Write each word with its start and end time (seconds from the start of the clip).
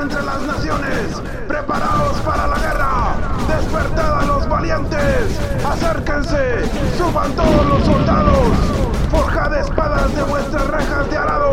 entre 0.00 0.22
las 0.22 0.40
naciones. 0.42 1.20
Preparaos 1.46 2.16
para 2.20 2.46
la 2.46 2.56
guerra. 2.56 3.14
Despertad 3.48 4.20
a 4.20 4.24
los 4.24 4.48
valientes. 4.48 5.38
Acérquense. 5.64 6.62
Suban 6.96 7.32
todos 7.32 7.66
los 7.66 7.84
soldados. 7.84 8.48
Forjad 9.10 9.54
espadas 9.58 10.14
de 10.14 10.22
vuestras 10.22 10.66
rejas 10.68 11.10
de 11.10 11.16
arado 11.18 11.52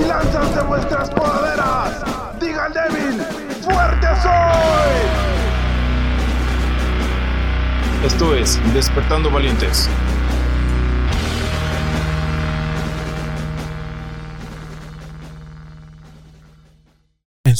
y 0.00 0.04
lanzas 0.04 0.54
de 0.54 0.62
vuestras 0.62 1.10
podaderas. 1.10 2.04
Diga 2.40 2.66
al 2.66 2.72
débil, 2.72 3.22
fuerte 3.62 4.06
soy. 4.22 5.30
Esto 8.04 8.34
es 8.34 8.60
Despertando 8.72 9.30
Valientes. 9.30 9.88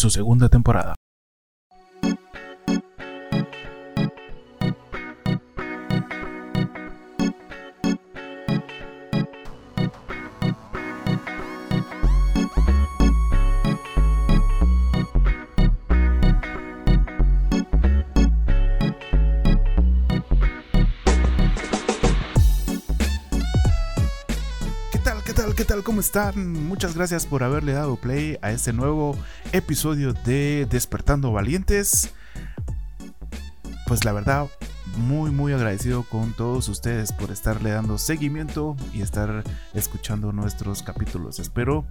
Su 0.01 0.11
segunda 0.11 0.49
temporada. 0.49 0.95
¿Qué 25.61 25.67
tal? 25.67 25.83
¿Cómo 25.83 26.01
están? 26.01 26.55
Muchas 26.69 26.95
gracias 26.95 27.27
por 27.27 27.43
haberle 27.43 27.75
dado 27.75 27.97
play 27.97 28.39
a 28.41 28.51
este 28.51 28.73
nuevo 28.73 29.15
episodio 29.53 30.15
de 30.15 30.67
Despertando 30.71 31.33
Valientes. 31.33 32.15
Pues 33.87 34.07
la 34.07 34.15
verdad, 34.15 34.47
muy 34.97 35.31
muy 35.31 35.53
agradecido 35.53 36.05
con 36.05 36.33
todos 36.33 36.71
ustedes 36.71 37.13
por 37.13 37.31
estarle 37.31 37.73
dando 37.73 37.99
seguimiento 37.99 38.75
y 38.95 39.03
estar 39.03 39.45
escuchando 39.75 40.33
nuestros 40.33 40.83
capítulos. 40.83 41.39
Espero 41.39 41.85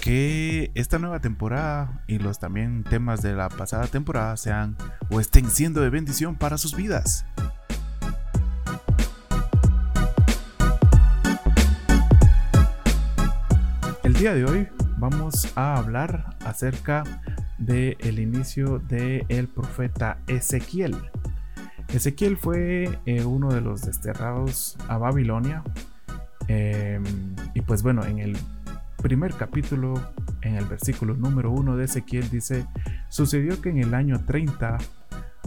que 0.00 0.70
esta 0.74 0.98
nueva 0.98 1.20
temporada 1.20 2.02
y 2.06 2.20
los 2.20 2.38
también 2.38 2.84
temas 2.84 3.20
de 3.20 3.34
la 3.34 3.50
pasada 3.50 3.86
temporada 3.86 4.34
sean 4.38 4.78
o 5.10 5.20
estén 5.20 5.50
siendo 5.50 5.82
de 5.82 5.90
bendición 5.90 6.36
para 6.36 6.56
sus 6.56 6.74
vidas. 6.74 7.26
Día 14.20 14.34
de 14.34 14.44
hoy 14.44 14.68
vamos 14.98 15.50
a 15.56 15.76
hablar 15.76 16.36
acerca 16.44 17.04
del 17.56 18.18
inicio 18.18 18.78
del 18.78 19.48
profeta 19.48 20.18
Ezequiel. 20.26 20.94
Ezequiel 21.88 22.36
fue 22.36 22.98
eh, 23.06 23.24
uno 23.24 23.48
de 23.48 23.62
los 23.62 23.80
desterrados 23.80 24.76
a 24.88 24.98
Babilonia. 24.98 25.62
eh, 26.48 27.00
y 27.54 27.62
pues 27.62 27.82
bueno, 27.82 28.04
en 28.04 28.18
el 28.18 28.36
primer 29.02 29.32
capítulo, 29.32 29.94
en 30.42 30.56
el 30.56 30.66
versículo 30.66 31.14
número 31.14 31.50
uno 31.50 31.78
de 31.78 31.86
Ezequiel 31.86 32.28
dice, 32.28 32.66
sucedió 33.08 33.62
que 33.62 33.70
en 33.70 33.78
el 33.78 33.94
año 33.94 34.22
30, 34.26 34.76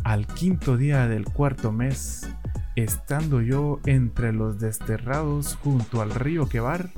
al 0.03 0.25
quinto 0.25 0.77
día 0.77 1.07
del 1.07 1.25
cuarto 1.25 1.71
mes, 1.71 2.27
estando 2.75 3.39
yo 3.39 3.79
entre 3.85 4.33
los 4.33 4.59
desterrados 4.59 5.59
junto 5.61 6.01
al 6.01 6.09
río 6.09 6.49
Quebar, 6.49 6.89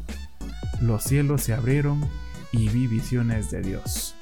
los 0.85 1.03
cielos 1.03 1.41
se 1.41 1.53
abrieron 1.53 2.01
y 2.51 2.69
vi 2.69 2.87
visiones 2.87 3.51
de 3.51 3.61
Dios. 3.61 4.15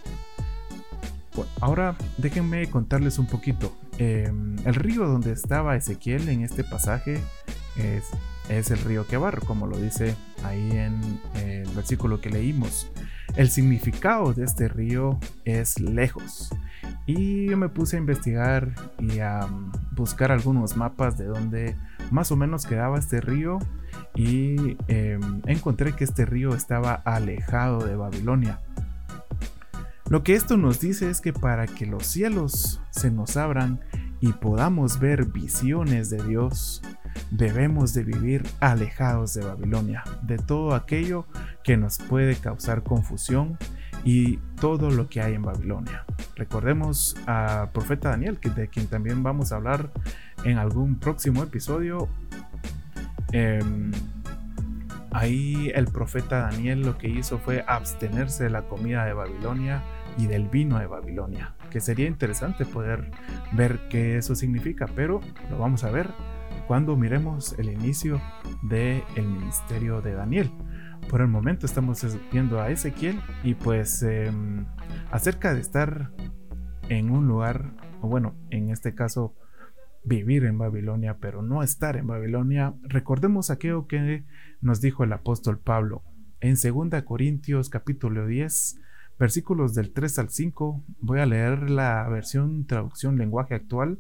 Bueno, 1.36 1.52
ahora 1.62 1.96
déjenme 2.18 2.70
contarles 2.70 3.20
un 3.20 3.28
poquito. 3.28 3.76
Eh, 3.98 4.32
el 4.66 4.76
río 4.76 5.08
donde 5.08 5.32
estaba 5.32 5.76
Ezequiel 5.76 6.30
en 6.30 6.44
este 6.44 6.64
pasaje 6.64 7.20
es, 7.76 8.06
es 8.50 8.72
el 8.72 8.80
río 8.80 9.06
Quebar, 9.08 9.40
como 9.40 9.68
lo 9.68 9.78
dice 9.78 10.16
ahí 10.44 10.72
en 10.72 11.20
el 11.36 11.68
versículo 11.70 12.22
que 12.22 12.30
leímos. 12.30 12.88
El 13.36 13.50
significado 13.50 14.34
de 14.34 14.46
este 14.46 14.68
río 14.68 15.20
es 15.44 15.80
lejos. 15.80 16.50
Y 17.06 17.48
yo 17.48 17.58
me 17.58 17.70
puse 17.70 17.96
a 17.96 18.00
investigar 18.00 18.74
y 19.00 19.20
a 19.20 19.46
um, 19.46 19.72
buscar 19.92 20.32
algunos 20.32 20.78
mapas 20.78 21.18
de 21.18 21.26
donde 21.26 21.76
más 22.14 22.32
o 22.32 22.36
menos 22.36 22.68
quedaba 22.68 23.00
este 23.00 23.22
río 23.22 23.58
y 24.14 24.78
eh, 24.88 25.20
encontré 25.48 25.94
que 25.94 26.04
este 26.04 26.26
río 26.26 26.54
estaba 26.54 26.94
alejado 26.94 27.84
de 27.84 27.96
Babilonia. 27.96 28.60
Lo 30.10 30.22
que 30.22 30.36
esto 30.36 30.56
nos 30.56 30.80
dice 30.80 31.10
es 31.10 31.22
que 31.22 31.34
para 31.34 31.66
que 31.66 31.88
los 31.88 32.06
cielos 32.06 32.80
se 32.92 33.10
nos 33.10 33.36
abran 33.36 33.80
y 34.22 34.32
podamos 34.32 35.00
ver 35.00 35.26
visiones 35.26 36.12
de 36.12 36.24
Dios, 36.24 36.84
debemos 37.32 37.96
de 37.96 38.04
vivir 38.04 38.44
alejados 38.60 39.34
de 39.34 39.44
Babilonia, 39.44 40.04
de 40.22 40.38
todo 40.38 40.76
aquello 40.76 41.26
que 41.64 41.78
nos 41.78 41.98
puede 41.98 42.36
causar 42.36 42.84
confusión 42.84 43.58
y 44.04 44.38
todo 44.60 44.90
lo 44.92 45.08
que 45.08 45.22
hay 45.22 45.34
en 45.34 45.44
Babilonia. 45.44 46.06
Recordemos 46.36 47.16
al 47.26 47.72
profeta 47.72 48.10
Daniel, 48.10 48.40
de 48.56 48.68
quien 48.68 48.88
también 48.88 49.24
vamos 49.24 49.52
a 49.52 49.58
hablar 49.58 49.92
en 50.44 50.58
algún 50.58 50.96
próximo 50.96 51.44
episodio. 51.44 52.10
Em, 53.32 53.92
ahí 55.12 55.72
el 55.74 55.86
profeta 55.86 56.40
Daniel 56.50 56.82
lo 56.82 56.98
que 56.98 57.08
hizo 57.08 57.38
fue 57.40 57.64
abstenerse 57.68 58.46
de 58.46 58.50
la 58.50 58.64
comida 58.64 59.06
de 59.06 59.14
Babilonia 59.14 59.84
y 60.18 60.28
del 60.28 60.48
vino 60.50 60.80
de 60.80 60.88
Babilonia, 60.88 61.56
que 61.72 61.80
sería 61.80 62.08
interesante 62.08 62.66
poder 62.66 63.12
ver 63.54 63.80
qué 63.90 64.18
eso 64.18 64.36
significa, 64.36 64.86
pero 64.96 65.22
lo 65.50 65.58
vamos 65.58 65.84
a 65.84 65.92
ver 65.92 66.10
cuando 66.68 66.96
miremos 66.96 67.56
el 67.58 67.70
inicio 67.70 68.22
del 68.62 69.04
ministerio 69.18 70.02
de 70.02 70.14
Daniel. 70.14 70.52
Por 71.10 71.22
el 71.22 71.28
momento 71.28 71.66
estamos 71.66 72.06
viendo 72.32 72.60
a 72.60 72.70
Ezequiel 72.70 73.20
y 73.44 73.54
pues 73.54 74.04
eh, 74.04 74.32
acerca 75.12 75.54
de 75.54 75.62
estar 75.62 76.12
en 76.90 77.12
un 77.12 77.28
lugar, 77.28 77.72
o 78.02 78.08
bueno, 78.08 78.36
en 78.50 78.70
este 78.70 78.96
caso 78.96 79.36
vivir 80.04 80.46
en 80.46 80.58
Babilonia, 80.58 81.18
pero 81.20 81.42
no 81.42 81.64
estar 81.64 81.96
en 81.98 82.08
Babilonia, 82.08 82.74
recordemos 82.84 83.50
aquello 83.50 83.88
que 83.88 84.26
nos 84.62 84.82
dijo 84.82 85.04
el 85.04 85.14
apóstol 85.14 85.60
Pablo 85.60 86.04
en 86.44 86.56
2 86.56 87.04
Corintios 87.04 87.70
capítulo 87.70 88.28
10, 88.28 88.80
versículos 89.18 89.74
del 89.76 89.94
3 89.94 90.20
al 90.20 90.30
5, 90.30 90.84
voy 91.00 91.20
a 91.20 91.26
leer 91.26 91.70
la 91.70 92.08
versión 92.10 92.66
traducción 92.66 93.18
lenguaje 93.18 93.56
actual, 93.56 94.00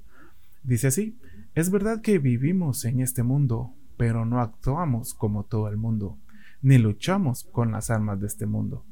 dice 0.63 0.87
así, 0.87 1.17
es 1.55 1.71
verdad 1.71 2.01
que 2.01 2.19
vivimos 2.19 2.83
en 2.83 2.99
este 2.99 3.23
mundo, 3.23 3.71
pero 3.95 4.25
no 4.25 4.41
actuamos 4.41 5.13
como 5.13 5.45
todo 5.45 5.69
el 5.69 5.77
mundo, 5.77 6.17
ni 6.63 6.79
luchamos 6.79 7.43
con 7.43 7.71
las 7.71 7.91
armas 7.91 8.19
de 8.19 8.27
este 8.27 8.47
mundo. 8.47 8.85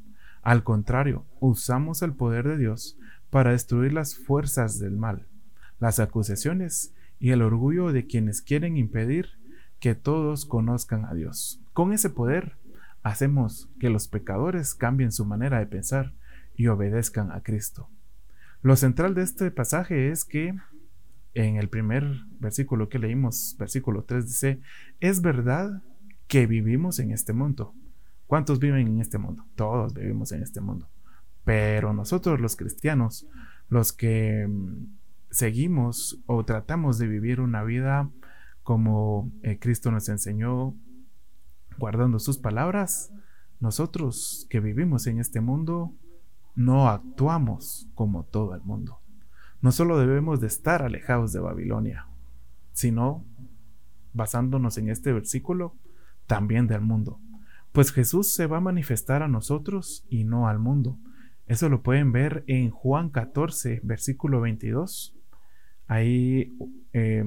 Al 0.44 0.64
contrario, 0.64 1.26
usamos 1.40 2.02
el 2.02 2.14
poder 2.14 2.48
de 2.48 2.58
Dios 2.58 3.00
para 3.30 3.52
destruir 3.52 3.94
las 3.94 4.16
fuerzas 4.16 4.78
del 4.78 4.98
mal, 4.98 5.26
las 5.80 6.00
acusaciones 6.00 6.94
y 7.20 7.32
el 7.32 7.42
orgullo 7.42 7.94
de 7.94 8.06
quienes 8.06 8.42
quieren 8.42 8.78
impedir 8.78 9.30
que 9.80 9.96
todos 9.96 10.46
conozcan 10.46 11.06
a 11.06 11.14
Dios. 11.14 11.62
Con 11.74 11.94
ese 11.94 12.10
poder 12.10 12.58
hacemos 13.04 13.70
que 13.80 13.90
los 13.90 14.08
pecadores 14.08 14.76
cambien 14.76 15.12
su 15.12 15.26
manera 15.26 15.60
de 15.60 15.66
pensar 15.66 16.14
y 16.56 16.68
obedezcan 16.68 17.32
a 17.32 17.42
Cristo. 17.42 17.90
Lo 18.62 18.76
central 18.76 19.16
de 19.16 19.24
este 19.24 19.50
pasaje 19.50 20.12
es 20.12 20.26
que 20.26 20.56
en 21.34 21.56
el 21.56 21.70
primer 21.70 22.04
versículo 22.40 22.90
que 22.90 23.00
leímos, 23.00 23.56
versículo 23.58 24.04
3 24.04 24.28
dice, 24.28 24.60
es 25.00 25.22
verdad 25.22 25.82
que 26.32 26.48
vivimos 26.48 27.00
en 27.00 27.12
este 27.12 27.34
mundo. 27.34 27.74
¿Cuántos 28.26 28.58
viven 28.58 28.88
en 28.88 29.02
este 29.02 29.18
mundo? 29.18 29.44
Todos 29.56 29.94
vivimos 29.94 30.32
en 30.32 30.42
este 30.42 30.62
mundo. 30.62 30.88
Pero 31.44 31.92
nosotros 31.92 32.40
los 32.40 32.56
cristianos, 32.56 33.28
los 33.68 33.92
que 33.92 34.48
seguimos 35.30 36.22
o 36.28 36.46
tratamos 36.46 36.98
de 37.00 37.08
vivir 37.08 37.42
una 37.42 37.64
vida 37.66 38.10
como 38.64 39.30
eh, 39.44 39.60
Cristo 39.60 39.92
nos 39.92 40.08
enseñó, 40.08 40.74
guardando 41.78 42.18
sus 42.18 42.38
palabras, 42.38 43.12
nosotros 43.60 44.48
que 44.50 44.62
vivimos 44.62 45.08
en 45.08 45.20
este 45.20 45.42
mundo 45.42 45.92
no 46.56 46.88
actuamos 46.88 47.90
como 47.94 48.24
todo 48.24 48.56
el 48.56 48.62
mundo. 48.62 49.02
No 49.60 49.74
solo 49.74 50.00
debemos 50.00 50.40
de 50.40 50.48
estar 50.48 50.82
alejados 50.82 51.34
de 51.34 51.42
Babilonia, 51.42 52.08
sino, 52.72 53.26
basándonos 54.14 54.78
en 54.78 54.88
este 54.88 55.12
versículo, 55.12 55.76
también 56.28 56.68
del 56.68 56.82
mundo. 56.82 57.20
Pues 57.72 57.92
Jesús 57.92 58.34
se 58.34 58.48
va 58.48 58.58
a 58.58 58.62
manifestar 58.62 59.24
a 59.24 59.28
nosotros 59.28 60.06
y 60.10 60.24
no 60.24 60.48
al 60.48 60.60
mundo. 60.60 60.98
Eso 61.48 61.70
lo 61.70 61.82
pueden 61.84 62.12
ver 62.12 62.44
en 62.48 62.70
Juan 62.70 63.10
14, 63.10 63.82
versículo 63.84 64.42
22. 64.42 65.16
Ahí 65.88 66.58
eh, 66.94 67.24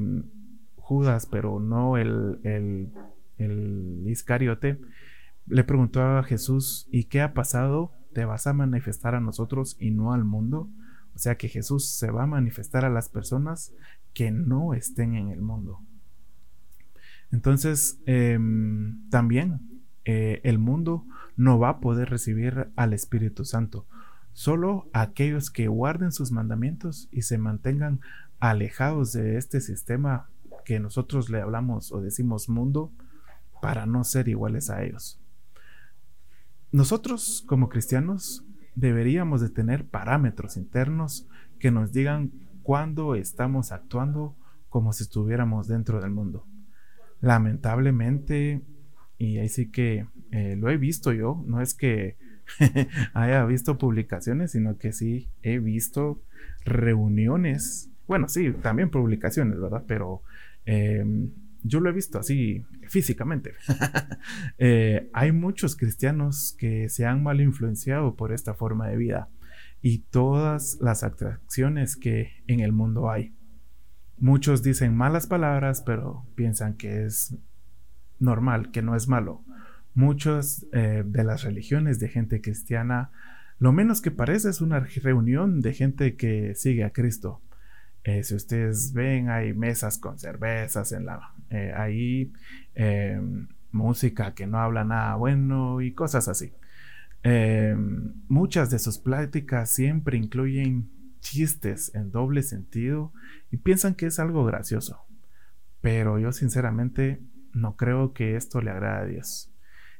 Judas, 0.76 1.26
pero 1.26 1.61
no 1.61 1.96
el, 1.96 2.41
el, 2.44 2.93
el 3.38 4.02
Iscariote, 4.06 4.81
le 5.47 5.64
preguntó 5.64 6.02
a 6.02 6.23
Jesús, 6.23 6.88
¿y 6.90 7.05
qué 7.05 7.20
ha 7.20 7.35
pasado? 7.35 7.93
¿Te 8.12 8.25
vas 8.25 8.47
a 8.47 8.52
manifestar 8.52 9.14
a 9.14 9.20
nosotros 9.20 9.76
y 9.79 9.90
no 9.90 10.12
al 10.12 10.25
mundo? 10.25 10.69
O 11.14 11.19
sea 11.19 11.37
que 11.37 11.49
Jesús 11.49 11.88
se 11.90 12.11
va 12.11 12.25
a 12.25 12.26
manifestar 12.26 12.85
a 12.85 12.90
las 12.90 13.08
personas 13.08 13.75
que 14.12 14.31
no 14.31 14.75
estén 14.75 15.14
en 15.14 15.29
el 15.29 15.43
mundo. 15.43 15.81
Entonces, 17.35 17.99
em, 18.07 19.11
también 19.11 19.83
eh, 20.05 20.41
el 20.45 20.61
mundo 20.61 21.05
no 21.37 21.59
va 21.59 21.71
a 21.71 21.81
poder 21.81 22.09
recibir 22.09 22.69
al 22.77 22.93
Espíritu 22.93 23.45
Santo. 23.45 23.87
Solo 24.33 24.89
aquellos 24.93 25.51
que 25.51 25.67
guarden 25.67 26.13
sus 26.13 26.31
mandamientos 26.31 27.09
y 27.11 27.23
se 27.23 27.37
mantengan 27.39 28.01
alejados 28.39 29.13
de 29.13 29.37
este 29.37 29.61
sistema 29.61 30.29
que 30.65 30.79
nosotros 30.79 31.29
le 31.29 31.41
hablamos 31.41 31.91
o 31.91 32.01
decimos 32.01 32.49
mundo 32.49 32.93
para 33.61 33.85
no 33.85 34.05
ser 34.05 34.29
iguales 34.29 34.71
a 34.71 34.85
ellos. 34.85 35.21
Nosotros 36.71 37.43
como 37.49 37.69
cristianos 37.69 38.45
deberíamos 38.77 39.41
de 39.41 39.51
tener 39.51 39.89
parámetros 39.89 40.57
internos 40.57 41.27
que 41.59 41.73
nos 41.73 41.93
digan 41.93 42.31
cuándo 42.63 43.17
estamos 43.17 43.73
actuando 43.73 44.37
como 44.69 44.93
si 44.93 45.03
estuviéramos 45.03 45.67
dentro 45.67 46.01
del 46.01 46.13
mundo. 46.13 46.47
Lamentablemente, 47.25 48.61
y 49.17 49.38
ahí 49.38 49.49
sí 49.49 49.71
que 49.71 50.06
eh, 50.31 50.56
lo 50.56 50.69
he 50.69 50.76
visto 50.76 51.11
yo, 51.11 51.43
no 51.47 51.62
es 51.62 51.73
que 51.75 52.19
haya 53.15 53.47
visto 53.47 53.79
publicaciones, 53.79 54.53
sino 54.53 54.76
que 54.76 54.93
sí 54.93 55.31
he 55.43 55.59
visto 55.59 56.23
reuniones, 56.67 57.91
bueno, 58.06 58.29
sí, 58.29 58.53
también 58.53 58.91
publicaciones, 58.91 59.59
¿verdad? 59.59 59.85
Pero 59.88 60.23
em, 60.67 61.31
yo 61.62 61.81
lo 61.81 61.88
he 61.88 61.94
visto 61.94 62.19
así 62.19 62.65
físicamente. 62.88 63.53
Eh, 64.59 65.11
hay 65.12 65.32
muchos 65.32 65.76
cristianos 65.76 66.55
que 66.59 66.88
se 66.88 67.05
han 67.05 67.23
mal 67.23 67.41
influenciado 67.41 68.15
por 68.15 68.32
esta 68.32 68.55
forma 68.55 68.88
de 68.88 68.97
vida 68.97 69.29
y 69.82 69.99
todas 69.99 70.79
las 70.81 71.03
atracciones 71.03 71.97
que 71.97 72.32
en 72.47 72.61
el 72.61 72.73
mundo 72.73 73.11
hay. 73.11 73.35
Muchos 74.19 74.62
dicen 74.62 74.96
malas 74.96 75.26
palabras, 75.26 75.82
pero 75.82 76.25
piensan 76.34 76.75
que 76.75 77.05
es 77.05 77.37
normal, 78.19 78.70
que 78.70 78.82
no 78.82 78.96
es 78.96 79.08
malo. 79.08 79.43
Muchas 79.94 80.66
eh, 80.72 81.02
de 81.05 81.25
las 81.25 81.43
religiones 81.43 81.99
de 82.00 82.08
gente 82.08 82.40
cristiana, 82.40 83.11
lo 83.58 83.72
menos 83.72 84.00
que 84.00 84.11
parece 84.11 84.50
es 84.50 84.61
una 84.61 84.81
reunión 84.81 85.61
de 85.61 85.72
gente 85.72 86.16
que 86.16 86.55
sigue 86.55 86.84
a 86.84 86.90
Cristo. 86.90 87.40
Eh, 88.05 88.22
si 88.22 88.34
ustedes 88.34 88.93
ven, 88.93 89.31
hay 89.31 89.55
mesas 89.55 89.99
con 89.99 90.19
cervezas 90.19 90.93
en 90.93 91.06
la, 91.06 91.32
eh, 91.50 91.72
ahí, 91.75 92.32
em, 92.75 93.49
música 93.72 94.34
que 94.34 94.46
no 94.46 94.58
habla 94.58 94.84
nada 94.84 95.16
bueno 95.16 95.81
y 95.81 95.93
cosas 95.93 96.28
así. 96.28 96.52
Em, 97.22 98.12
muchas 98.28 98.70
de 98.70 98.78
sus 98.78 98.99
pláticas 98.99 99.70
siempre 99.70 100.19
incluyen 100.19 100.90
chistes 101.25 101.93
en 101.94 102.12
doble 102.12 102.43
sentido 102.43 103.12
y 103.50 103.56
piensan 103.56 103.94
que 103.94 104.06
es 104.06 104.19
algo 104.21 104.44
gracioso. 104.44 105.05
Pero 105.81 106.19
yo 106.19 106.31
sinceramente 106.32 107.21
no 107.53 107.76
creo 107.76 108.12
que 108.12 108.37
esto 108.37 108.61
le 108.61 108.71
agrade 108.71 109.03
a 109.03 109.06
Dios. 109.06 109.50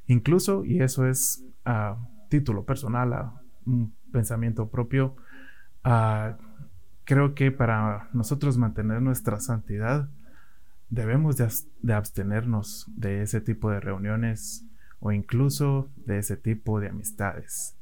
Incluso, 0.07 0.63
y 0.63 0.81
eso 0.81 1.07
es 1.07 1.43
a 1.65 1.97
título 2.29 2.63
personal, 2.63 3.13
a 3.13 3.41
un 3.65 3.93
pensamiento 4.11 4.69
propio, 4.69 5.15
creo 7.03 7.33
que 7.35 7.51
para 7.51 8.09
nosotros 8.13 8.57
mantener 8.57 9.01
nuestra 9.01 9.39
santidad, 9.39 10.09
debemos 10.89 11.37
de, 11.37 11.93
abstenernos 11.93 12.85
de 12.95 13.23
ese 13.23 13.41
tipo 13.41 13.71
de 13.71 13.79
reuniones 13.79 14.63
o 14.99 15.11
incluso 15.11 15.89
de 16.05 16.19
ese 16.19 16.37
tipo 16.37 16.79
de 16.79 16.89
amistades. 16.89 17.75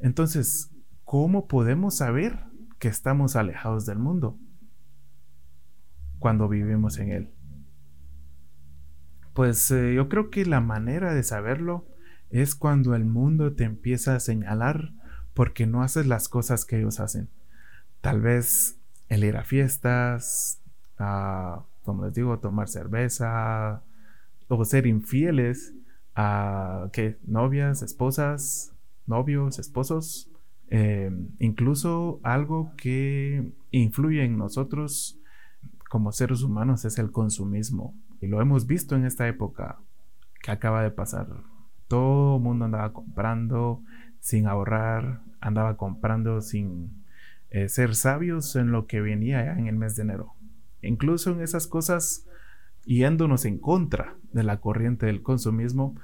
Entonces, 0.00 0.70
¿cómo 1.04 1.46
podemos 1.46 1.96
saber 1.96 2.51
que 2.82 2.88
estamos 2.88 3.36
alejados 3.36 3.86
del 3.86 4.00
mundo 4.00 4.36
cuando 6.18 6.48
vivimos 6.48 6.98
en 6.98 7.12
él? 7.12 7.30
Pues 9.34 9.70
eh, 9.70 9.94
yo 9.94 10.08
creo 10.08 10.30
que 10.30 10.44
la 10.44 10.60
manera 10.60 11.14
de 11.14 11.22
saberlo 11.22 11.86
es 12.30 12.56
cuando 12.56 12.96
el 12.96 13.04
mundo 13.04 13.52
te 13.52 13.62
empieza 13.62 14.16
a 14.16 14.20
señalar 14.20 14.90
porque 15.32 15.64
no 15.64 15.84
haces 15.84 16.08
las 16.08 16.28
cosas 16.28 16.64
que 16.64 16.80
ellos 16.80 16.98
hacen. 16.98 17.28
Tal 18.00 18.20
vez 18.20 18.80
el 19.08 19.22
ir 19.22 19.36
a 19.36 19.44
fiestas, 19.44 20.60
como 21.84 22.06
les 22.06 22.14
digo, 22.14 22.40
tomar 22.40 22.68
cerveza 22.68 23.84
o 24.48 24.64
ser 24.64 24.88
infieles 24.88 25.72
a 26.16 26.88
que 26.92 27.16
novias, 27.22 27.82
esposas, 27.82 28.74
novios, 29.06 29.60
esposos, 29.60 30.31
em, 30.74 31.28
incluso 31.38 32.18
algo 32.22 32.72
que 32.78 33.52
influye 33.72 34.24
en 34.24 34.38
nosotros 34.38 35.20
como 35.90 36.12
seres 36.12 36.42
humanos 36.42 36.86
es 36.86 36.98
el 36.98 37.12
consumismo. 37.12 37.94
Y 38.22 38.26
lo 38.26 38.40
hemos 38.40 38.66
visto 38.66 38.96
en 38.96 39.04
esta 39.04 39.28
época 39.28 39.80
que 40.40 40.50
acaba 40.50 40.82
de 40.82 40.90
pasar. 40.90 41.28
Todo 41.88 42.36
el 42.36 42.42
mundo 42.42 42.64
andaba 42.64 42.94
comprando 42.94 43.82
sin 44.18 44.46
ahorrar, 44.46 45.20
andaba 45.42 45.76
comprando 45.76 46.40
sin 46.40 47.04
eh, 47.50 47.68
ser 47.68 47.94
sabios 47.94 48.56
en 48.56 48.72
lo 48.72 48.86
que 48.86 49.02
venía 49.02 49.52
en 49.52 49.66
el 49.66 49.76
mes 49.76 49.94
de 49.96 50.04
enero. 50.04 50.32
Incluso 50.80 51.32
en 51.32 51.42
esas 51.42 51.66
cosas, 51.66 52.26
yéndonos 52.86 53.44
en 53.44 53.58
contra 53.58 54.16
de 54.32 54.42
la 54.42 54.58
corriente 54.58 55.04
del 55.04 55.22
consumismo, 55.22 55.94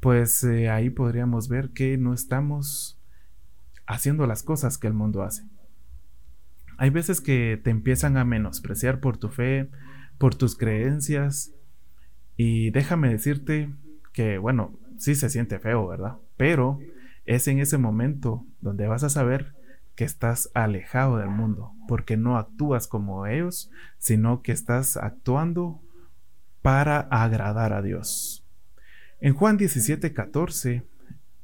pues 0.00 0.44
eh, 0.44 0.68
ahí 0.68 0.90
podríamos 0.90 1.48
ver 1.48 1.70
que 1.70 1.96
no 1.96 2.12
estamos 2.12 2.97
haciendo 3.88 4.26
las 4.26 4.42
cosas 4.42 4.78
que 4.78 4.86
el 4.86 4.92
mundo 4.92 5.22
hace. 5.22 5.42
Hay 6.76 6.90
veces 6.90 7.20
que 7.20 7.60
te 7.62 7.70
empiezan 7.70 8.16
a 8.16 8.24
menospreciar 8.24 9.00
por 9.00 9.16
tu 9.16 9.30
fe, 9.30 9.68
por 10.18 10.34
tus 10.34 10.56
creencias, 10.56 11.52
y 12.36 12.70
déjame 12.70 13.08
decirte 13.08 13.72
que, 14.12 14.38
bueno, 14.38 14.78
sí 14.98 15.14
se 15.16 15.30
siente 15.30 15.58
feo, 15.58 15.88
¿verdad? 15.88 16.18
Pero 16.36 16.78
es 17.24 17.48
en 17.48 17.58
ese 17.58 17.78
momento 17.78 18.46
donde 18.60 18.86
vas 18.86 19.02
a 19.02 19.08
saber 19.08 19.54
que 19.96 20.04
estás 20.04 20.50
alejado 20.54 21.16
del 21.16 21.30
mundo, 21.30 21.72
porque 21.88 22.16
no 22.16 22.36
actúas 22.36 22.86
como 22.86 23.26
ellos, 23.26 23.70
sino 23.98 24.42
que 24.42 24.52
estás 24.52 24.96
actuando 24.96 25.80
para 26.62 27.00
agradar 27.00 27.72
a 27.72 27.82
Dios. 27.82 28.44
En 29.20 29.34
Juan 29.34 29.56
17, 29.56 30.12
14 30.12 30.84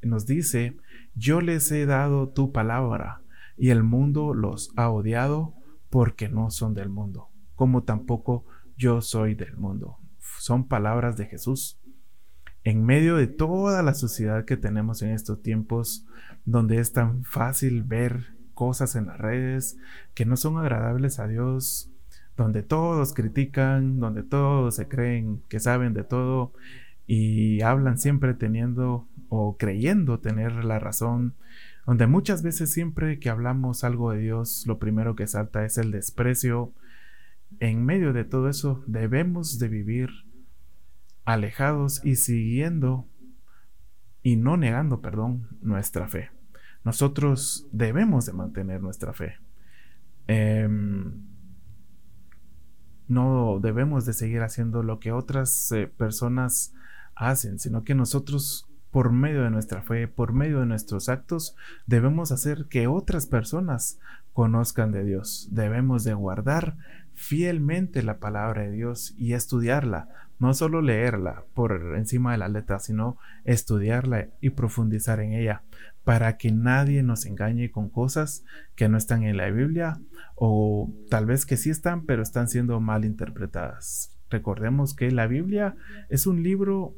nos 0.02 0.26
dice, 0.26 0.76
yo 1.14 1.40
les 1.40 1.70
he 1.70 1.86
dado 1.86 2.28
tu 2.28 2.52
palabra, 2.52 3.20
y 3.56 3.70
el 3.70 3.82
mundo 3.82 4.34
los 4.34 4.70
ha 4.76 4.90
odiado 4.90 5.54
porque 5.90 6.28
no 6.28 6.50
son 6.50 6.74
del 6.74 6.88
mundo, 6.88 7.28
como 7.54 7.84
tampoco 7.84 8.44
yo 8.76 9.00
soy 9.00 9.34
del 9.34 9.56
mundo. 9.56 9.98
Son 10.38 10.66
palabras 10.66 11.16
de 11.16 11.26
Jesús. 11.26 11.78
En 12.64 12.84
medio 12.84 13.16
de 13.16 13.26
toda 13.26 13.82
la 13.82 13.94
sociedad 13.94 14.44
que 14.44 14.56
tenemos 14.56 15.02
en 15.02 15.10
estos 15.10 15.42
tiempos, 15.42 16.06
donde 16.44 16.78
es 16.78 16.92
tan 16.92 17.24
fácil 17.24 17.82
ver 17.82 18.34
cosas 18.54 18.96
en 18.96 19.06
las 19.06 19.18
redes 19.18 19.76
que 20.14 20.24
no 20.24 20.36
son 20.36 20.58
agradables 20.58 21.18
a 21.18 21.28
Dios, 21.28 21.90
donde 22.36 22.62
todos 22.62 23.12
critican, 23.12 24.00
donde 24.00 24.22
todos 24.22 24.74
se 24.74 24.88
creen 24.88 25.42
que 25.48 25.60
saben 25.60 25.94
de 25.94 26.04
todo 26.04 26.52
y 27.06 27.60
hablan 27.62 27.98
siempre 27.98 28.34
teniendo 28.34 29.06
o 29.28 29.56
creyendo 29.56 30.20
tener 30.20 30.64
la 30.64 30.78
razón, 30.78 31.34
donde 31.86 32.06
muchas 32.06 32.42
veces 32.42 32.70
siempre 32.70 33.18
que 33.18 33.30
hablamos 33.30 33.84
algo 33.84 34.12
de 34.12 34.20
Dios, 34.20 34.64
lo 34.66 34.78
primero 34.78 35.16
que 35.16 35.26
salta 35.26 35.64
es 35.64 35.76
el 35.78 35.90
desprecio. 35.90 36.72
En 37.60 37.84
medio 37.84 38.12
de 38.12 38.24
todo 38.24 38.48
eso 38.48 38.82
debemos 38.86 39.58
de 39.58 39.68
vivir 39.68 40.10
alejados 41.24 42.04
y 42.04 42.16
siguiendo 42.16 43.06
y 44.22 44.36
no 44.36 44.56
negando, 44.56 45.00
perdón, 45.00 45.48
nuestra 45.60 46.08
fe 46.08 46.30
nosotros 46.84 47.66
debemos 47.72 48.26
de 48.26 48.34
mantener 48.34 48.82
nuestra 48.82 49.14
fe. 49.14 49.38
Em, 50.26 51.12
no 53.08 53.58
debemos 53.60 54.04
de 54.04 54.12
seguir 54.12 54.42
haciendo 54.42 54.82
lo 54.82 55.00
que 55.00 55.12
otras 55.12 55.72
eh, 55.72 55.86
personas 55.86 56.74
hacen, 57.16 57.58
sino 57.58 57.84
que 57.84 57.94
nosotros 57.94 58.66
por 58.94 59.10
medio 59.10 59.42
de 59.42 59.50
nuestra 59.50 59.82
fe, 59.82 60.06
por 60.06 60.32
medio 60.32 60.60
de 60.60 60.66
nuestros 60.66 61.08
actos, 61.08 61.56
debemos 61.84 62.30
hacer 62.30 62.66
que 62.66 62.86
otras 62.86 63.26
personas 63.26 63.98
conozcan 64.32 64.92
de 64.92 65.04
Dios. 65.04 65.48
Debemos 65.50 66.04
de 66.04 66.14
guardar 66.14 66.76
fielmente 67.12 68.04
la 68.04 68.18
palabra 68.18 68.62
de 68.62 68.70
Dios 68.70 69.12
y 69.18 69.32
estudiarla, 69.32 70.08
no 70.38 70.54
solo 70.54 70.80
leerla 70.80 71.44
por 71.54 71.94
encima 71.96 72.30
de 72.30 72.38
la 72.38 72.48
letra, 72.48 72.78
sino 72.78 73.18
estudiarla 73.44 74.28
y 74.40 74.50
profundizar 74.50 75.18
en 75.18 75.32
ella, 75.32 75.62
para 76.04 76.36
que 76.36 76.52
nadie 76.52 77.02
nos 77.02 77.26
engañe 77.26 77.72
con 77.72 77.88
cosas 77.88 78.44
que 78.76 78.88
no 78.88 78.96
están 78.96 79.24
en 79.24 79.38
la 79.38 79.50
Biblia 79.50 80.00
o 80.36 80.92
tal 81.10 81.26
vez 81.26 81.46
que 81.46 81.56
sí 81.56 81.70
están, 81.70 82.06
pero 82.06 82.22
están 82.22 82.46
siendo 82.46 82.78
mal 82.78 83.04
interpretadas. 83.04 84.12
Recordemos 84.30 84.94
que 84.94 85.10
la 85.10 85.26
Biblia 85.26 85.76
es 86.08 86.26
un 86.26 86.42
libro 86.42 86.94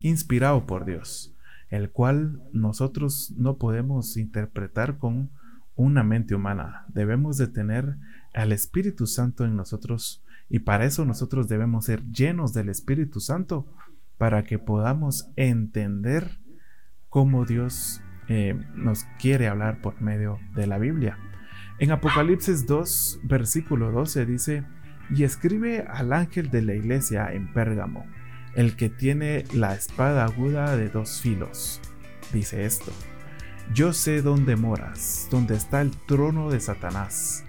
inspirado 0.00 0.66
por 0.66 0.84
Dios, 0.84 1.34
el 1.70 1.90
cual 1.90 2.42
nosotros 2.52 3.34
no 3.36 3.58
podemos 3.58 4.16
interpretar 4.16 4.98
con 4.98 5.30
una 5.74 6.02
mente 6.02 6.34
humana. 6.34 6.84
Debemos 6.88 7.36
de 7.36 7.48
tener 7.48 7.96
al 8.34 8.52
Espíritu 8.52 9.06
Santo 9.06 9.44
en 9.44 9.56
nosotros 9.56 10.24
y 10.48 10.60
para 10.60 10.84
eso 10.84 11.04
nosotros 11.04 11.48
debemos 11.48 11.86
ser 11.86 12.04
llenos 12.10 12.52
del 12.52 12.68
Espíritu 12.68 13.20
Santo 13.20 13.66
para 14.16 14.44
que 14.44 14.58
podamos 14.58 15.30
entender 15.36 16.38
cómo 17.08 17.44
Dios 17.44 18.00
eh, 18.28 18.58
nos 18.74 19.04
quiere 19.18 19.48
hablar 19.48 19.80
por 19.80 20.00
medio 20.00 20.38
de 20.54 20.66
la 20.66 20.78
Biblia. 20.78 21.18
En 21.78 21.92
Apocalipsis 21.92 22.66
2, 22.66 23.20
versículo 23.24 23.92
12 23.92 24.26
dice, 24.26 24.64
y 25.14 25.22
escribe 25.22 25.86
al 25.88 26.12
ángel 26.12 26.50
de 26.50 26.62
la 26.62 26.74
iglesia 26.74 27.32
en 27.32 27.52
Pérgamo, 27.52 28.04
el 28.54 28.76
que 28.76 28.88
tiene 28.88 29.44
la 29.52 29.74
espada 29.74 30.24
aguda 30.24 30.76
de 30.76 30.88
dos 30.88 31.20
filos. 31.20 31.80
Dice 32.32 32.64
esto, 32.64 32.92
yo 33.74 33.92
sé 33.92 34.22
dónde 34.22 34.56
moras, 34.56 35.28
dónde 35.30 35.54
está 35.54 35.80
el 35.80 35.90
trono 35.90 36.50
de 36.50 36.60
Satanás. 36.60 37.44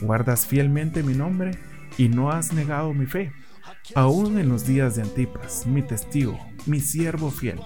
Guardas 0.00 0.46
fielmente 0.46 1.02
mi 1.02 1.14
nombre 1.14 1.58
y 1.96 2.08
no 2.08 2.30
has 2.30 2.52
negado 2.52 2.94
mi 2.94 3.06
fe. 3.06 3.32
Aún 3.94 4.38
en 4.38 4.48
los 4.48 4.66
días 4.66 4.96
de 4.96 5.02
Antipas, 5.02 5.66
mi 5.66 5.82
testigo, 5.82 6.38
mi 6.66 6.80
siervo 6.80 7.30
fiel, 7.30 7.60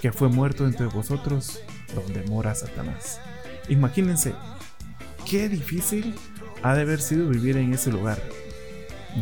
que 0.00 0.12
fue 0.12 0.28
muerto 0.28 0.66
entre 0.66 0.86
vosotros, 0.86 1.60
donde 1.94 2.22
mora 2.24 2.54
Satanás. 2.54 3.20
Imagínense, 3.68 4.34
qué 5.28 5.48
difícil 5.48 6.14
ha 6.62 6.74
de 6.74 6.82
haber 6.82 7.00
sido 7.00 7.28
vivir 7.28 7.56
en 7.56 7.74
ese 7.74 7.90
lugar, 7.90 8.22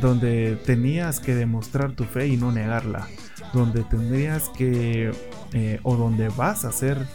donde 0.00 0.56
tenías 0.64 1.20
que 1.20 1.34
demostrar 1.34 1.92
tu 1.92 2.04
fe 2.04 2.26
y 2.28 2.36
no 2.36 2.52
negarla, 2.52 3.08
donde 3.52 3.84
tendrías 3.84 4.48
que, 4.50 5.12
eh, 5.52 5.80
o 5.82 5.96
donde 5.96 6.28
vas 6.28 6.64
a 6.64 6.72
ser 6.72 7.06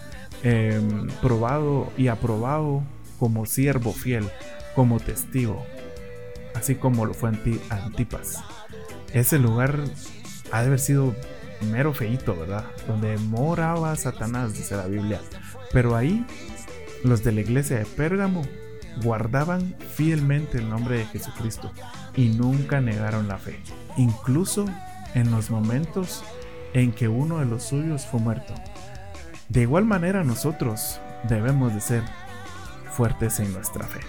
em, 0.43 1.07
probado 1.21 1.91
y 1.97 2.07
aprobado 2.07 2.81
como 3.19 3.45
siervo 3.45 3.91
fiel, 3.91 4.29
como 4.75 4.99
testigo, 4.99 5.65
así 6.55 6.75
como 6.75 7.05
lo 7.05 7.13
fue 7.13 7.31
Antipas. 7.69 8.37
Ese 9.13 9.39
lugar 9.39 9.79
ha 10.51 10.61
de 10.61 10.67
haber 10.67 10.79
sido 10.79 11.13
mero 11.71 11.93
feito, 11.93 12.35
¿verdad? 12.35 12.63
Donde 12.87 13.17
moraba 13.17 13.95
Satanás, 13.95 14.53
dice 14.53 14.77
la 14.77 14.87
Biblia. 14.87 15.19
Pero 15.73 15.95
ahí, 15.95 16.25
los 17.03 17.23
de 17.23 17.33
la 17.33 17.41
iglesia 17.41 17.79
de 17.79 17.85
Pérgamo 17.85 18.43
guardaban 19.03 19.75
fielmente 19.95 20.57
el 20.57 20.69
nombre 20.69 20.97
de 20.97 21.05
Jesucristo 21.05 21.71
y 22.15 22.29
nunca 22.29 22.81
negaron 22.81 23.27
la 23.27 23.37
fe, 23.37 23.59
incluso 23.97 24.65
en 25.13 25.31
los 25.31 25.49
momentos 25.49 26.23
en 26.73 26.91
que 26.91 27.07
uno 27.07 27.39
de 27.39 27.45
los 27.45 27.63
suyos 27.63 28.05
fue 28.05 28.19
muerto. 28.19 28.53
De 29.47 29.61
igual 29.61 29.85
manera 29.85 30.23
nosotros 30.23 30.99
debemos 31.27 31.73
de 31.73 31.81
ser 31.81 32.03
fuertes 32.91 33.39
en 33.39 33.51
nuestra 33.53 33.85
fe. 33.85 33.99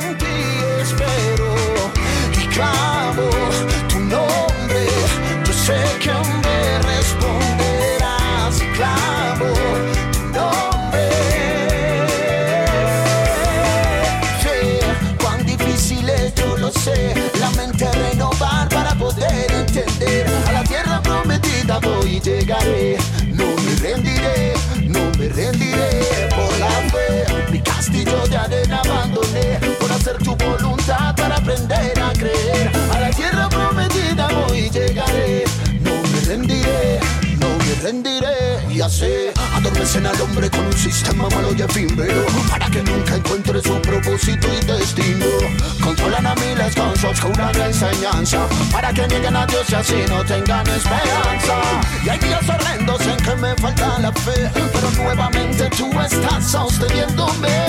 en 0.00 0.18
ti, 0.18 0.26
espero 0.80 1.54
y 2.42 3.73
prometida 22.24 22.56
voy 22.64 23.13
así 38.80 39.30
adormecen 39.54 40.06
al 40.06 40.20
hombre 40.20 40.50
con 40.50 40.66
un 40.66 40.72
sistema 40.72 41.28
malo 41.30 41.52
y 41.56 41.62
efímero 41.62 42.26
para 42.48 42.68
que 42.70 42.82
nunca 42.82 43.16
encuentre 43.16 43.62
su 43.62 43.80
propósito 43.80 44.48
y 44.52 44.64
destino. 44.64 45.26
Controlan 45.82 46.26
a 46.26 46.34
miles 46.34 46.74
con 46.74 46.96
su 46.96 47.08
oscura 47.08 47.52
enseñanza 47.52 48.46
para 48.72 48.92
que 48.92 49.06
nieguen 49.06 49.36
a 49.36 49.46
Dios 49.46 49.68
y 49.70 49.74
así 49.74 49.96
no 50.08 50.24
tengan 50.24 50.66
esperanza. 50.66 51.60
Y 52.04 52.08
hay 52.08 52.18
días 52.18 52.48
horrendos 52.48 53.00
en 53.06 53.16
que 53.16 53.36
me 53.36 53.54
falta 53.56 53.98
la 53.98 54.12
fe, 54.12 54.50
pero 54.72 54.90
nuevamente 55.02 55.70
tú 55.70 55.90
estás 56.00 56.50
sosteniéndome. 56.50 57.63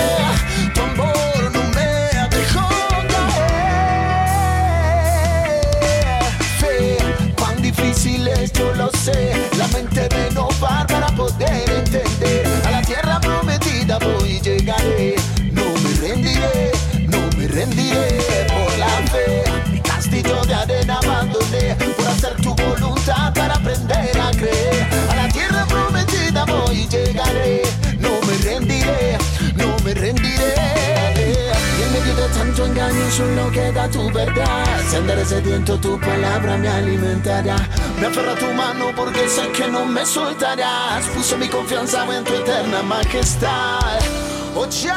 Solo 33.16 33.50
queda 33.52 33.90
tu 33.90 34.12
verdad. 34.12 34.66
Si 34.90 34.96
andaré 34.98 35.26
sediento, 35.26 35.80
tu 35.80 35.98
palabra 36.00 36.58
me 36.58 36.68
alimentará. 36.68 37.56
Me 38.00 38.08
aferro 38.08 38.32
a 38.32 38.36
tu 38.36 38.48
mano 38.54 38.92
porque 38.96 39.30
sé 39.30 39.48
que 39.52 39.68
no 39.70 39.86
me 39.86 40.06
soltarás. 40.06 41.06
Puse 41.16 41.38
mi 41.38 41.48
confianza 41.48 42.06
en 42.16 42.24
tu 42.26 42.34
eterna 42.34 42.82
majestad. 42.84 44.00
Oh, 44.56 44.68
ya, 44.68 44.96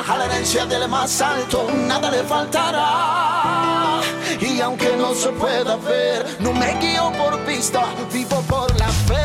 a 0.00 0.18
la 0.18 0.24
herencia 0.26 0.66
del 0.66 0.88
más 0.88 1.20
alto 1.20 1.68
nada 1.86 2.10
le 2.10 2.24
faltará. 2.24 4.00
Y 4.40 4.60
aunque 4.60 4.96
no 4.96 5.14
se 5.14 5.30
pueda 5.30 5.76
ver, 5.76 6.26
no 6.40 6.52
me 6.52 6.74
guío 6.80 7.12
por 7.12 7.44
vista, 7.46 7.84
vivo 8.12 8.42
por 8.48 8.76
la 8.78 8.88
fe. 8.88 9.24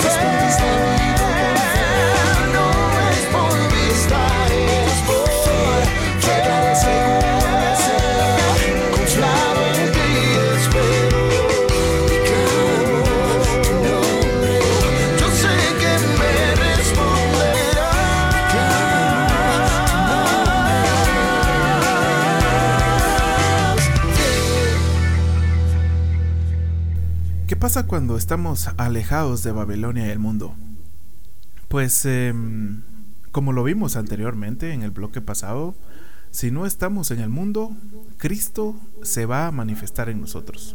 Fe. 0.00 1.39
Pasa 27.60 27.86
cuando 27.86 28.16
estamos 28.16 28.70
alejados 28.78 29.42
de 29.42 29.52
Babilonia 29.52 30.06
y 30.06 30.10
el 30.10 30.18
mundo? 30.18 30.54
Pues, 31.68 32.06
em, 32.06 32.80
como 33.32 33.52
lo 33.52 33.62
vimos 33.62 33.96
anteriormente 33.96 34.72
en 34.72 34.82
el 34.82 34.90
bloque 34.90 35.20
pasado, 35.20 35.74
si 36.30 36.50
no 36.50 36.64
estamos 36.64 37.10
en 37.10 37.20
el 37.20 37.28
mundo, 37.28 37.76
Cristo 38.16 38.80
se 39.02 39.26
va 39.26 39.46
a 39.46 39.50
manifestar 39.50 40.08
en 40.08 40.22
nosotros. 40.22 40.74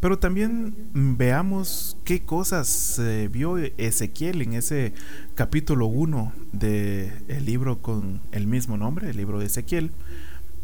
Pero 0.00 0.18
también 0.18 0.88
mm, 0.94 1.18
veamos 1.18 1.98
qué 2.04 2.22
cosas 2.22 2.98
eh, 2.98 3.28
vio 3.30 3.58
Ezequiel 3.58 4.40
en 4.40 4.54
ese 4.54 4.94
capítulo 5.34 5.84
1 5.88 6.32
del 6.52 7.44
libro 7.44 7.82
con 7.82 8.22
el 8.32 8.46
mismo 8.46 8.78
nombre, 8.78 9.10
el 9.10 9.18
libro 9.18 9.40
de 9.40 9.46
Ezequiel. 9.46 9.90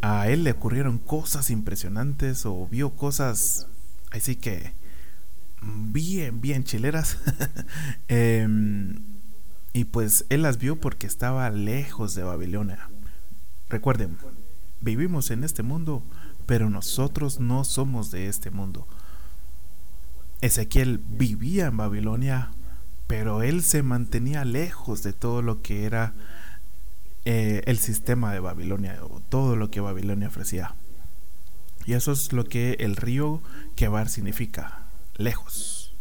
A 0.01 0.31
él 0.31 0.43
le 0.43 0.53
ocurrieron 0.53 0.97
cosas 0.97 1.51
impresionantes 1.51 2.47
o 2.47 2.67
vio 2.71 2.97
cosas 2.97 3.67
así 4.11 4.37
que 4.37 4.80
bien, 5.63 6.41
bien 6.41 6.65
chileras. 6.65 7.19
Em, 8.09 8.97
y 9.73 9.85
pues 9.85 10.27
él 10.31 10.43
las 10.43 10.59
vio 10.59 10.81
porque 10.81 11.07
estaba 11.07 11.49
lejos 11.51 12.15
de 12.15 12.25
Babilonia. 12.25 12.89
Recuerden, 13.69 14.17
vivimos 14.81 15.31
en 15.31 15.45
este 15.45 15.63
mundo, 15.63 16.03
pero 16.47 16.71
nosotros 16.71 17.39
no 17.39 17.65
somos 17.65 18.11
de 18.11 18.27
este 18.27 18.51
mundo. 18.51 18.89
Ezequiel 20.41 20.99
vivía 20.99 21.67
en 21.67 21.77
Babilonia, 21.77 22.51
pero 23.07 23.43
él 23.43 23.63
se 23.63 23.83
mantenía 23.83 24.45
lejos 24.45 25.03
de 25.03 25.13
todo 25.13 25.43
lo 25.43 25.63
que 25.63 25.85
era 25.85 26.15
eh, 27.25 27.63
el 27.67 27.79
sistema 27.79 28.33
de 28.33 28.41
Babilonia 28.41 28.99
o 29.05 29.21
todo 29.21 29.55
lo 29.55 29.71
que 29.71 29.81
Babilonia 29.81 30.29
ofrecía. 30.29 30.75
Y 31.87 31.93
eso 31.93 32.13
es 32.13 32.33
lo 32.33 32.45
que 32.45 32.77
el 32.81 32.97
río 32.97 33.43
Kebar 33.77 34.09
significa, 34.09 34.80
lejos. 35.21 35.95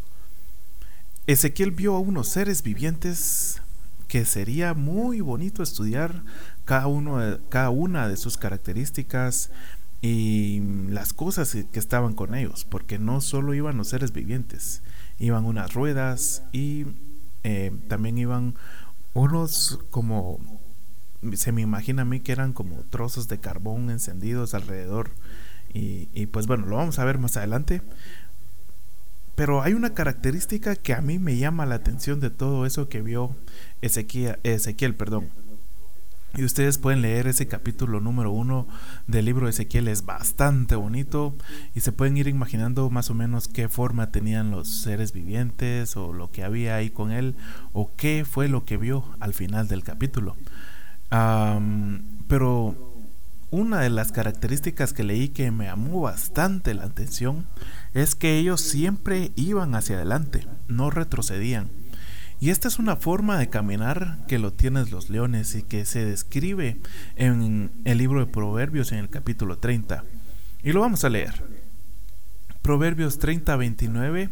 Ezequiel 1.27 1.71
vio 1.71 1.95
a 1.95 1.99
unos 1.99 2.27
seres 2.29 2.63
vivientes 2.63 3.61
que 4.07 4.25
sería 4.25 4.73
muy 4.73 5.21
bonito 5.21 5.61
estudiar 5.61 6.23
cada, 6.65 6.88
uno 6.88 7.38
cada 7.49 7.69
una 7.69 8.07
de 8.07 8.17
sus 8.17 8.38
características 8.38 9.51
y 10.01 10.61
las 10.88 11.13
cosas 11.13 11.55
que 11.71 11.79
estaban 11.79 12.15
con 12.15 12.33
ellos, 12.33 12.65
porque 12.65 12.97
no 12.97 13.21
solo 13.21 13.53
iban 13.53 13.77
los 13.77 13.89
seres 13.89 14.11
vivientes, 14.11 14.81
iban 15.19 15.45
unas 15.45 15.73
ruedas 15.73 16.41
y 16.51 16.85
eh, 17.43 17.71
también 17.88 18.17
iban 18.17 18.55
unos 19.13 19.79
como 19.91 20.39
se 21.33 21.51
me 21.51 21.61
imagina 21.61 22.03
a 22.03 22.05
mí 22.05 22.21
que 22.21 22.31
eran 22.31 22.53
como 22.53 22.77
trozos 22.85 23.27
de 23.27 23.39
carbón 23.39 23.89
encendidos 23.89 24.53
alrededor 24.53 25.11
y, 25.73 26.07
y 26.13 26.27
pues 26.27 26.47
bueno 26.47 26.65
lo 26.65 26.77
vamos 26.77 26.97
a 26.97 27.03
ver 27.03 27.17
más 27.17 27.35
adelante 27.35 27.81
pero 29.39 29.62
hay 29.62 29.74
una 29.74 29.93
característica 29.93 30.75
que 30.75 30.93
a 30.93 31.00
mí 31.00 31.17
me 31.17 31.38
llama 31.38 31.65
la 31.65 31.75
atención 31.75 32.19
de 32.19 32.29
todo 32.29 32.65
eso 32.65 32.89
que 32.89 33.01
vio 33.01 33.38
Ezequiel, 33.81 34.38
Ezequiel 34.43 34.96
perdón. 34.96 35.29
Y 36.36 36.43
ustedes 36.43 36.77
pueden 36.77 37.01
leer 37.01 37.25
ese 37.25 37.48
capítulo 37.48 38.01
número 38.01 38.31
uno 38.31 38.67
del 39.08 39.24
libro 39.24 39.46
de 39.46 39.51
Ezequiel, 39.51 39.88
es 39.88 40.05
bastante 40.05 40.75
bonito 40.75 41.38
y 41.74 41.79
se 41.79 41.93
pueden 41.93 42.17
ir 42.17 42.27
imaginando 42.27 42.89
más 42.89 43.10
o 43.12 43.13
menos 43.13 43.48
qué 43.48 43.69
forma 43.69 44.12
tenían 44.12 44.51
los 44.51 44.67
seres 44.67 45.13
vivientes 45.13 45.96
o 45.96 46.12
lo 46.12 46.31
que 46.31 46.43
había 46.43 46.75
ahí 46.75 46.89
con 46.89 47.13
él 47.13 47.36
o 47.72 47.91
qué 47.96 48.25
fue 48.29 48.50
lo 48.50 48.65
que 48.65 48.75
vio 48.75 49.05
al 49.22 49.34
final 49.34 49.69
del 49.69 49.86
capítulo. 49.86 50.36
pero 52.27 52.88
una 53.51 53.81
de 53.81 53.89
las 53.89 54.11
características 54.11 54.93
que 54.93 55.03
leí 55.03 55.29
que 55.29 55.51
me 55.51 55.65
llamó 55.65 56.01
bastante 56.01 56.73
la 56.73 56.85
atención 56.85 57.47
es 57.93 58.15
que 58.15 58.37
ellos 58.37 58.61
siempre 58.61 59.31
iban 59.35 59.75
hacia 59.75 59.95
adelante, 59.95 60.47
no 60.67 60.89
retrocedían. 60.89 61.69
Y 62.41 62.51
esta 62.51 62.67
es 62.67 62.79
una 62.79 62.95
forma 62.95 63.37
de 63.37 63.49
caminar 63.49 64.19
que 64.27 64.39
lo 64.39 64.53
tienen 64.53 64.89
los 64.91 65.09
leones 65.09 65.55
y 65.55 65.63
que 65.63 65.85
se 65.85 66.05
describe 66.05 66.79
en 67.15 67.71
el 67.83 67.97
libro 67.97 68.19
de 68.19 68.31
Proverbios 68.31 68.91
en 68.91 68.99
el 68.99 69.09
capítulo 69.09 69.57
30. 69.57 70.05
Y 70.63 70.71
lo 70.71 70.81
vamos 70.81 71.03
a 71.03 71.09
leer. 71.09 71.33
Proverbios 72.61 73.19
30, 73.19 73.55
29 73.55 74.29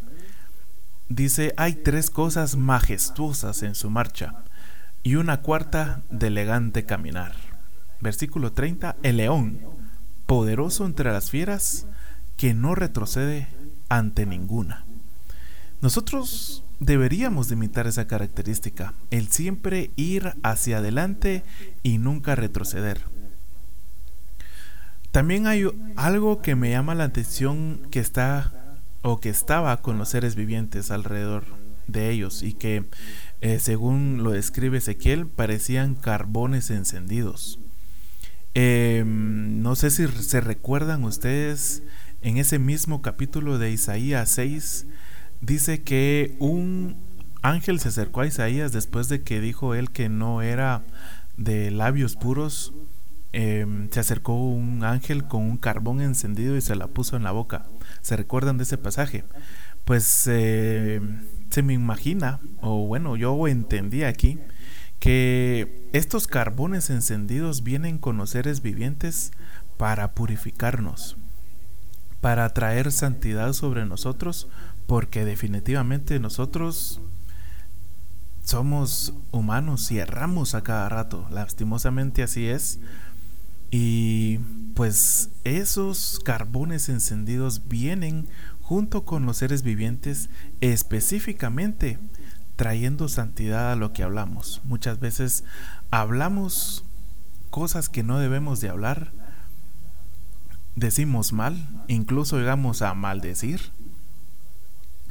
dice, 1.10 1.54
hay 1.58 1.74
tres 1.74 2.10
cosas 2.10 2.56
majestuosas 2.56 3.64
en 3.64 3.76
su 3.76 3.90
marcha 3.90 4.44
y 5.04 5.16
una 5.16 5.42
cuarta 5.42 6.04
de 6.10 6.28
elegante 6.28 6.86
caminar. 6.86 7.47
Versículo 8.00 8.52
30, 8.54 8.96
el 9.04 9.18
león, 9.18 9.60
poderoso 10.26 10.86
entre 10.86 11.12
las 11.12 11.32
fieras, 11.32 11.88
que 12.36 12.54
no 12.54 12.76
retrocede 12.76 13.48
ante 13.90 14.26
ninguna. 14.26 14.86
Nosotros 15.82 16.64
deberíamos 16.80 17.48
de 17.48 17.56
imitar 17.56 17.88
esa 17.88 18.08
característica, 18.08 18.94
el 19.12 19.30
siempre 19.30 19.92
ir 19.96 20.36
hacia 20.44 20.78
adelante 20.78 21.44
y 21.84 21.98
nunca 21.98 22.36
retroceder. 22.36 23.02
También 25.12 25.48
hay 25.48 25.66
algo 25.96 26.42
que 26.42 26.56
me 26.56 26.72
llama 26.72 26.94
la 26.94 27.06
atención 27.06 27.82
que 27.90 28.00
está 28.00 28.54
o 29.02 29.20
que 29.20 29.30
estaba 29.30 29.82
con 29.82 29.98
los 29.98 30.10
seres 30.10 30.36
vivientes 30.36 30.92
alrededor 30.92 31.46
de 31.88 32.10
ellos 32.10 32.44
y 32.44 32.54
que 32.54 32.86
eh, 33.42 33.60
según 33.60 34.24
lo 34.24 34.32
describe 34.32 34.78
Ezequiel 34.78 35.28
parecían 35.28 35.96
carbones 35.96 36.70
encendidos. 36.70 37.60
Em, 38.60 39.62
no 39.62 39.76
sé 39.76 39.92
si 39.92 40.08
se 40.08 40.42
recuerdan 40.42 41.04
ustedes 41.04 41.84
en 42.24 42.38
ese 42.38 42.58
mismo 42.58 43.04
capítulo 43.04 43.60
de 43.60 43.70
Isaías 43.70 44.32
6, 44.32 44.88
dice 45.42 45.84
que 45.84 46.36
un 46.40 46.98
ángel 47.44 47.80
se 47.80 47.90
acercó 47.90 48.22
a 48.22 48.26
Isaías 48.26 48.72
después 48.72 49.10
de 49.10 49.22
que 49.22 49.42
dijo 49.42 49.76
él 49.76 49.92
que 49.92 50.10
no 50.10 50.42
era 50.42 50.82
de 51.38 51.70
labios 51.70 52.16
puros. 52.16 52.74
Em, 53.32 53.92
se 53.92 54.00
acercó 54.00 54.34
un 54.34 54.84
ángel 54.84 55.26
con 55.26 55.44
un 55.44 55.58
carbón 55.58 56.02
encendido 56.02 56.58
y 56.58 56.62
se 56.62 56.76
la 56.76 56.88
puso 56.88 57.16
en 57.16 57.22
la 57.26 57.32
boca. 57.34 57.68
¿Se 58.02 58.18
recuerdan 58.18 58.58
de 58.58 58.64
ese 58.64 58.80
pasaje? 58.80 59.24
Pues 59.86 60.28
eh, 60.32 61.00
se 61.52 61.62
me 61.62 61.74
imagina, 61.74 62.40
o 62.62 62.88
bueno, 62.88 63.18
yo 63.18 63.48
entendí 63.48 64.02
aquí, 64.02 64.40
que 65.00 65.90
estos 65.94 66.28
carbones 66.28 66.90
encendidos 66.90 67.64
vienen 67.64 67.98
con 67.98 68.18
los 68.18 68.32
seres 68.32 68.62
vivientes 68.62 69.32
para 69.78 70.14
purificarnos 70.14 71.18
para 72.22 72.50
traer 72.54 72.92
santidad 72.92 73.54
sobre 73.54 73.86
nosotros, 73.86 74.48
porque 74.86 75.26
definitivamente 75.26 76.20
nosotros 76.20 77.02
somos 78.44 79.14
humanos 79.32 79.92
y 79.92 80.00
erramos 80.00 80.56
a 80.56 80.62
cada 80.64 80.90
rato, 80.90 81.28
lastimosamente 81.32 82.24
así 82.24 82.48
es. 82.48 82.80
Y 83.70 84.40
pues 84.74 85.30
esos 85.44 86.22
carbones 86.24 86.88
encendidos 86.88 87.68
vienen 87.68 88.28
junto 88.62 89.04
con 89.04 89.26
los 89.26 89.38
seres 89.38 89.62
vivientes 89.64 90.30
específicamente 90.62 92.00
trayendo 92.58 93.08
santidad 93.08 93.72
a 93.72 93.76
lo 93.78 93.94
que 93.94 94.04
hablamos. 94.04 94.62
Muchas 94.66 95.00
veces 95.00 95.46
hablamos 95.90 96.84
cosas 97.50 97.88
que 97.88 98.04
no 98.04 98.20
debemos 98.20 98.60
de 98.60 98.70
hablar 98.70 99.14
decimos 100.78 101.34
mal, 101.34 101.68
incluso 101.88 102.38
llegamos 102.38 102.84
a 102.84 102.94
maldecir, 102.94 103.60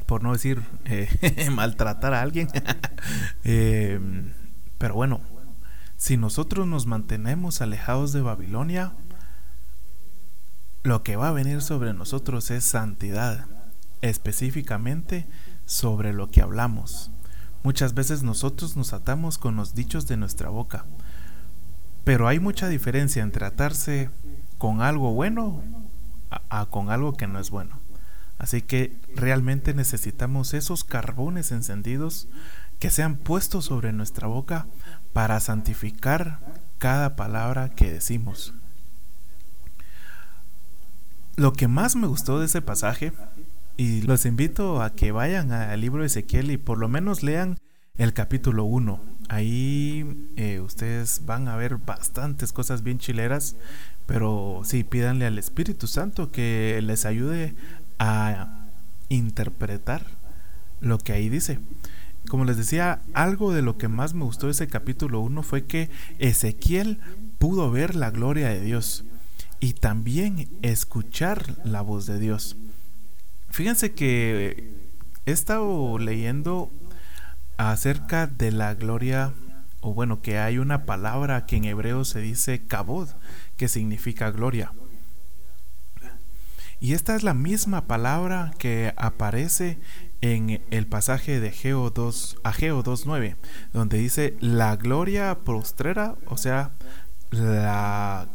por 0.05 0.23
no 0.23 0.31
decir 0.31 0.63
eh, 0.85 1.49
maltratar 1.51 2.15
a 2.15 2.21
alguien. 2.21 2.49
Eh, 3.49 3.99
pero 4.77 4.95
bueno, 4.95 5.21
si 5.95 6.17
nosotros 6.17 6.67
nos 6.67 6.85
mantenemos 6.85 7.61
alejados 7.61 8.11
de 8.11 8.21
Babilonia, 8.21 8.91
lo 10.83 11.03
que 11.03 11.15
va 11.15 11.29
a 11.29 11.31
venir 11.31 11.61
sobre 11.61 11.93
nosotros 11.93 12.51
es 12.51 12.65
santidad, 12.65 13.45
específicamente 14.01 15.27
sobre 15.65 16.11
lo 16.11 16.29
que 16.29 16.41
hablamos. 16.41 17.11
Muchas 17.63 17.93
veces 17.93 18.23
nosotros 18.23 18.75
nos 18.75 18.93
atamos 18.93 19.37
con 19.37 19.55
los 19.55 19.73
dichos 19.73 20.07
de 20.07 20.17
nuestra 20.17 20.49
boca, 20.49 20.85
pero 22.03 22.27
hay 22.27 22.39
mucha 22.39 22.69
diferencia 22.69 23.23
entre 23.23 23.45
atarse 23.45 24.09
con 24.57 24.81
algo 24.81 25.13
bueno 25.13 25.63
a, 26.49 26.65
con 26.67 26.89
algo 26.89 27.13
que 27.13 27.27
no 27.27 27.39
es 27.39 27.49
bueno. 27.49 27.79
Así 28.37 28.61
que 28.61 28.95
realmente 29.15 29.73
necesitamos 29.73 30.53
esos 30.53 30.83
carbones 30.83 31.51
encendidos 31.51 32.27
que 32.79 32.91
sean 32.91 33.15
puestos 33.15 33.65
sobre 33.65 33.93
nuestra 33.93 34.27
boca 34.27 34.67
para 35.13 35.39
santificar 35.39 36.39
cada 36.77 37.15
palabra 37.15 37.69
que 37.69 37.91
decimos. 37.91 38.53
Lo 41.35 41.53
que 41.53 41.67
más 41.67 41.95
me 41.95 42.07
gustó 42.07 42.39
de 42.39 42.45
ese 42.45 42.61
pasaje, 42.61 43.13
y 43.77 44.01
los 44.01 44.25
invito 44.25 44.81
a 44.81 44.95
que 44.95 45.11
vayan 45.11 45.51
al 45.51 45.79
libro 45.79 46.01
de 46.01 46.07
Ezequiel 46.07 46.49
y 46.49 46.57
por 46.57 46.79
lo 46.79 46.89
menos 46.89 47.21
lean 47.21 47.59
el 47.95 48.13
capítulo 48.13 48.63
1. 48.63 48.99
Ahí 49.29 50.31
eh, 50.35 50.59
ustedes 50.59 51.21
van 51.25 51.47
a 51.47 51.55
ver 51.55 51.77
bastantes 51.77 52.51
cosas 52.51 52.81
bien 52.81 52.97
chileras, 52.97 53.55
pero 54.07 54.61
sí, 54.63 54.83
pídanle 54.83 55.27
al 55.27 55.37
Espíritu 55.37 55.85
Santo 55.85 56.31
que 56.31 56.79
les 56.83 57.05
ayude 57.05 57.55
a 57.99 58.65
interpretar 59.09 60.03
lo 60.79 60.97
que 60.97 61.13
ahí 61.13 61.29
dice. 61.29 61.59
Como 62.29 62.45
les 62.45 62.57
decía, 62.57 63.01
algo 63.13 63.53
de 63.53 63.61
lo 63.61 63.77
que 63.77 63.87
más 63.87 64.13
me 64.13 64.25
gustó 64.25 64.47
de 64.47 64.53
ese 64.53 64.67
capítulo 64.67 65.19
1 65.21 65.43
fue 65.43 65.65
que 65.65 65.89
Ezequiel 66.17 66.99
pudo 67.37 67.71
ver 67.71 67.95
la 67.95 68.09
gloria 68.09 68.49
de 68.49 68.61
Dios 68.61 69.05
y 69.59 69.73
también 69.73 70.49
escuchar 70.61 71.57
la 71.63 71.81
voz 71.81 72.05
de 72.05 72.19
Dios. 72.19 72.57
Fíjense 73.49 73.93
que 73.93 74.73
he 75.25 75.31
estado 75.31 75.97
leyendo 75.97 76.71
acerca 77.57 78.27
de 78.27 78.51
la 78.51 78.75
gloria, 78.75 79.33
o 79.81 79.93
bueno, 79.93 80.21
que 80.21 80.37
hay 80.37 80.57
una 80.57 80.85
palabra 80.85 81.45
que 81.45 81.57
en 81.57 81.65
hebreo 81.65 82.05
se 82.05 82.19
dice 82.19 82.65
kabod, 82.65 83.09
que 83.57 83.67
significa 83.67 84.31
gloria. 84.31 84.71
Y 86.79 86.93
esta 86.93 87.15
es 87.15 87.23
la 87.23 87.33
misma 87.33 87.87
palabra 87.87 88.51
que 88.59 88.93
aparece 88.97 89.79
en 90.21 90.61
el 90.69 90.85
pasaje 90.85 91.39
de 91.39 91.51
Geo 91.51 91.89
2, 91.89 92.37
Ageo 92.43 92.83
2.9, 92.83 93.35
donde 93.73 93.97
dice 93.97 94.37
la 94.39 94.75
gloria 94.75 95.39
postrera, 95.39 96.15
o 96.27 96.37
sea, 96.37 96.71
la 97.31 98.27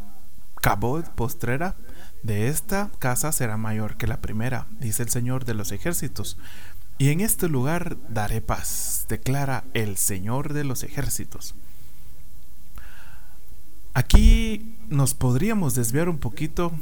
cabod 0.61 1.05
postrera 1.15 1.77
de 2.23 2.49
esta 2.49 2.91
casa 2.99 3.33
será 3.33 3.57
mayor 3.57 3.97
que 3.97 4.07
la 4.07 4.21
primera, 4.21 4.67
dice 4.79 5.03
el 5.03 5.09
Señor 5.09 5.45
de 5.45 5.55
los 5.55 5.73
ejércitos. 5.73 6.39
Y 6.99 7.09
en 7.09 7.21
este 7.21 7.49
lugar 7.49 7.97
daré 8.09 8.41
paz, 8.41 9.07
declara 9.09 9.65
el 9.75 9.97
Señor 9.97 10.53
de 10.53 10.65
los 10.65 10.85
ejércitos. 10.85 11.55
Aquí 13.95 14.77
nos 14.89 15.15
podríamos 15.15 15.75
desviar 15.75 16.09
un 16.09 16.19
poquito 16.19 16.73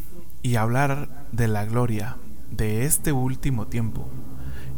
y 0.43 0.57
hablar 0.57 1.27
de 1.33 1.49
la 1.49 1.65
gloria 1.65 2.19
de 2.51 2.85
este 2.85 3.13
último 3.13 3.67
tiempo. 3.67 4.09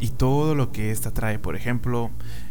y 0.01 0.09
todo 0.09 0.57
lo 0.57 0.73
que 0.73 0.91
esta 0.91 1.13
trae. 1.13 1.39
Por 1.39 1.55
ejemplo, 1.55 2.11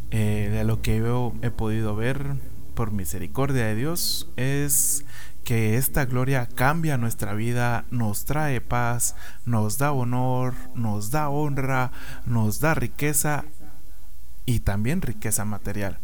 eh, 0.10 0.50
de 0.54 0.64
lo 0.64 0.82
que 0.82 1.00
yo 1.00 1.34
he 1.42 1.52
podido 1.52 1.98
ver 1.98 2.38
por 2.82 2.92
misericordia 2.92 3.68
de 3.68 3.76
Dios 3.76 4.28
es 4.38 5.06
que 5.44 5.78
esta 5.78 6.06
gloria 6.06 6.48
cambia 6.48 6.98
nuestra 6.98 7.36
vida, 7.36 7.86
nos 7.92 8.26
trae 8.26 8.60
paz, 8.60 9.16
nos 9.46 9.78
da 9.78 9.92
honor, 9.92 10.56
nos 10.74 11.12
da 11.12 11.30
honra, 11.30 11.92
nos 12.26 12.60
da 12.60 12.74
riqueza 12.74 13.46
y 14.48 14.62
también 14.62 15.04
riqueza 15.04 15.46
material. 15.46 16.00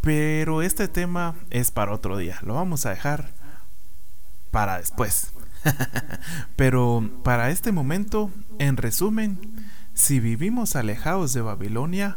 Pero 0.00 0.62
este 0.62 0.88
tema 0.88 1.34
es 1.50 1.70
para 1.70 1.92
otro 1.92 2.16
día, 2.16 2.38
lo 2.42 2.54
vamos 2.54 2.86
a 2.86 2.90
dejar 2.90 3.28
para 4.50 4.78
después. 4.78 5.34
Pero 6.56 7.06
para 7.22 7.50
este 7.50 7.70
momento, 7.70 8.30
en 8.58 8.78
resumen, 8.78 9.38
si 9.92 10.20
vivimos 10.20 10.74
alejados 10.74 11.34
de 11.34 11.42
Babilonia, 11.42 12.16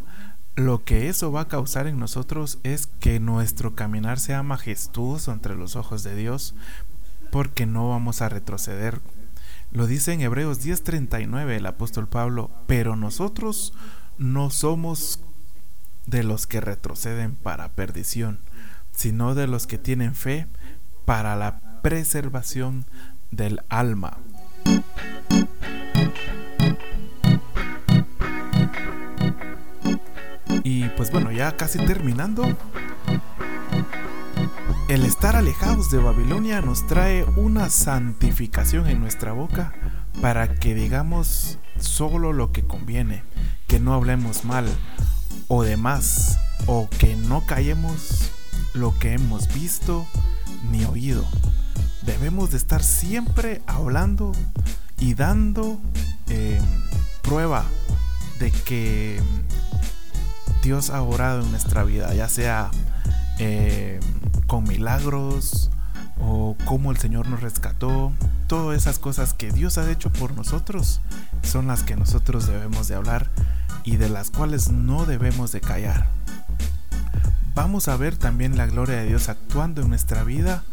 lo 0.65 0.83
que 0.83 1.09
eso 1.09 1.31
va 1.31 1.41
a 1.41 1.47
causar 1.47 1.87
en 1.87 1.99
nosotros 1.99 2.59
es 2.63 2.87
que 2.87 3.19
nuestro 3.19 3.75
caminar 3.75 4.19
sea 4.19 4.43
majestuoso 4.43 5.31
entre 5.31 5.55
los 5.55 5.75
ojos 5.75 6.03
de 6.03 6.15
Dios, 6.15 6.55
porque 7.31 7.65
no 7.65 7.89
vamos 7.89 8.21
a 8.21 8.29
retroceder. 8.29 9.01
Lo 9.71 9.87
dice 9.87 10.13
en 10.13 10.21
Hebreos 10.21 10.63
10:39 10.63 11.57
el 11.57 11.65
apóstol 11.65 12.07
Pablo, 12.07 12.51
pero 12.67 12.95
nosotros 12.95 13.73
no 14.17 14.49
somos 14.49 15.21
de 16.05 16.23
los 16.23 16.47
que 16.47 16.61
retroceden 16.61 17.35
para 17.35 17.69
perdición, 17.69 18.39
sino 18.91 19.33
de 19.33 19.47
los 19.47 19.67
que 19.67 19.77
tienen 19.77 20.13
fe 20.13 20.47
para 21.05 21.35
la 21.35 21.81
preservación 21.81 22.85
del 23.31 23.61
alma. 23.69 24.17
Pues 31.01 31.09
bueno, 31.09 31.31
ya 31.31 31.57
casi 31.57 31.79
terminando. 31.79 32.43
El 34.87 35.03
estar 35.03 35.35
alejados 35.35 35.89
de 35.89 35.97
Babilonia 35.97 36.61
nos 36.61 36.85
trae 36.85 37.23
una 37.23 37.71
santificación 37.71 38.87
en 38.87 38.99
nuestra 38.99 39.31
boca 39.31 39.73
para 40.21 40.53
que 40.53 40.75
digamos 40.75 41.57
solo 41.79 42.33
lo 42.33 42.51
que 42.51 42.67
conviene, 42.67 43.23
que 43.65 43.79
no 43.79 43.95
hablemos 43.95 44.45
mal 44.45 44.67
o 45.47 45.63
de 45.63 45.75
más, 45.75 46.37
o 46.67 46.87
que 46.87 47.15
no 47.15 47.47
callemos 47.47 48.31
lo 48.75 48.93
que 48.99 49.13
hemos 49.13 49.51
visto 49.55 50.05
ni 50.69 50.85
oído. 50.85 51.25
Debemos 52.03 52.51
de 52.51 52.57
estar 52.57 52.83
siempre 52.83 53.63
hablando 53.65 54.33
y 54.99 55.15
dando 55.15 55.81
eh, 56.29 56.61
prueba 57.23 57.65
de 58.37 58.51
que 58.51 59.19
Dios 60.61 60.89
ha 60.91 61.01
orado 61.01 61.41
en 61.41 61.51
nuestra 61.51 61.83
vida, 61.83 62.13
ya 62.13 62.29
sea 62.29 62.69
eh, 63.39 63.99
con 64.47 64.63
milagros 64.63 65.71
o 66.19 66.55
cómo 66.65 66.91
el 66.91 66.97
Señor 66.97 67.27
nos 67.27 67.41
rescató. 67.41 68.11
Todas 68.47 68.77
esas 68.77 68.99
cosas 68.99 69.33
que 69.33 69.51
Dios 69.51 69.77
ha 69.77 69.89
hecho 69.89 70.11
por 70.11 70.35
nosotros 70.35 71.01
son 71.41 71.67
las 71.67 71.83
que 71.83 71.95
nosotros 71.95 72.47
debemos 72.47 72.87
de 72.87 72.95
hablar 72.95 73.31
y 73.83 73.95
de 73.95 74.09
las 74.09 74.29
cuales 74.29 74.71
no 74.71 75.05
debemos 75.05 75.51
de 75.51 75.61
callar. 75.61 76.09
Vamos 77.55 77.87
a 77.87 77.97
ver 77.97 78.15
también 78.17 78.57
la 78.57 78.67
gloria 78.67 78.97
de 78.97 79.07
Dios 79.07 79.29
actuando 79.29 79.81
en 79.81 79.89
nuestra 79.89 80.23
vida 80.23 80.63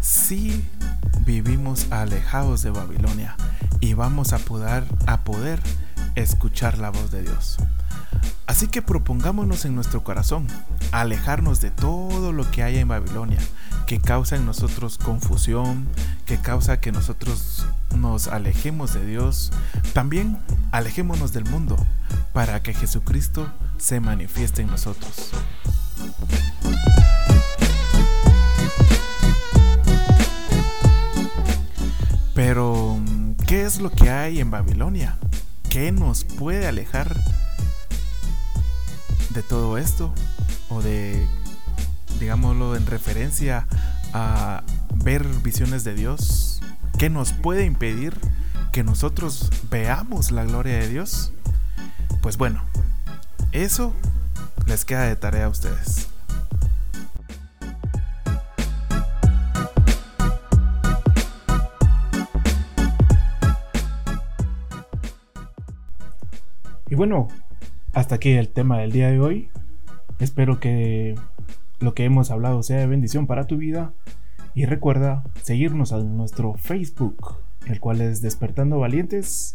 si 0.00 0.64
vivimos 1.26 1.90
alejados 1.90 2.62
de 2.62 2.70
Babilonia 2.70 3.36
y 3.80 3.94
vamos 3.94 4.32
a 4.32 4.38
poder, 4.38 4.84
a 5.06 5.24
poder 5.24 5.60
escuchar 6.14 6.78
la 6.78 6.90
voz 6.90 7.10
de 7.10 7.22
Dios. 7.22 7.58
Así 8.46 8.68
que 8.68 8.82
propongámonos 8.82 9.64
en 9.64 9.74
nuestro 9.74 10.04
corazón 10.04 10.46
alejarnos 10.92 11.60
de 11.60 11.70
todo 11.70 12.32
lo 12.32 12.50
que 12.50 12.62
haya 12.62 12.80
en 12.80 12.88
Babilonia, 12.88 13.40
que 13.86 14.00
causa 14.00 14.36
en 14.36 14.44
nosotros 14.44 14.98
confusión, 14.98 15.88
que 16.26 16.38
causa 16.38 16.80
que 16.80 16.92
nosotros 16.92 17.66
nos 17.96 18.28
alejemos 18.28 18.92
de 18.92 19.06
Dios. 19.06 19.50
También 19.94 20.38
alejémonos 20.72 21.32
del 21.32 21.44
mundo 21.44 21.76
para 22.32 22.62
que 22.62 22.74
Jesucristo 22.74 23.50
se 23.78 24.00
manifieste 24.00 24.62
en 24.62 24.68
nosotros. 24.68 25.30
Pero, 32.34 32.98
¿qué 33.46 33.64
es 33.64 33.80
lo 33.80 33.90
que 33.90 34.10
hay 34.10 34.40
en 34.40 34.50
Babilonia? 34.50 35.18
¿Qué 35.70 35.92
nos 35.92 36.24
puede 36.24 36.66
alejar 36.66 37.16
de 39.34 39.42
todo 39.42 39.76
esto 39.78 40.14
o 40.70 40.80
de, 40.80 41.26
digámoslo, 42.20 42.76
en 42.76 42.86
referencia 42.86 43.66
a 44.12 44.62
ver 44.94 45.24
visiones 45.42 45.82
de 45.82 45.94
Dios, 45.94 46.60
¿qué 46.98 47.10
nos 47.10 47.32
puede 47.32 47.64
impedir 47.64 48.16
que 48.72 48.84
nosotros 48.84 49.50
veamos 49.70 50.30
la 50.30 50.44
gloria 50.44 50.78
de 50.78 50.88
Dios? 50.88 51.32
Pues 52.22 52.36
bueno, 52.36 52.62
eso 53.52 53.92
les 54.66 54.84
queda 54.84 55.02
de 55.02 55.16
tarea 55.16 55.46
a 55.46 55.48
ustedes. 55.48 56.08
Y 66.88 66.94
bueno, 66.94 67.26
hasta 67.94 68.16
aquí 68.16 68.32
el 68.32 68.48
tema 68.48 68.78
del 68.78 68.92
día 68.92 69.10
de 69.10 69.20
hoy. 69.20 69.48
Espero 70.18 70.58
que 70.58 71.14
lo 71.78 71.94
que 71.94 72.04
hemos 72.04 72.30
hablado 72.30 72.62
sea 72.62 72.78
de 72.78 72.86
bendición 72.86 73.26
para 73.26 73.46
tu 73.46 73.56
vida. 73.56 73.92
Y 74.54 74.66
recuerda 74.66 75.24
seguirnos 75.42 75.92
en 75.92 76.16
nuestro 76.16 76.54
Facebook, 76.54 77.36
el 77.66 77.80
cual 77.80 78.00
es 78.00 78.20
Despertando 78.20 78.78
Valientes. 78.78 79.54